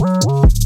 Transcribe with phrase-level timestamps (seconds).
[0.00, 0.59] Bye.